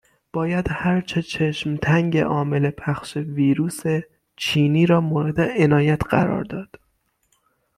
[0.33, 3.79] باید هر چه چشم تنگ عامل پخش ویروس
[4.35, 6.79] چینی را مورد عنایت قرار داد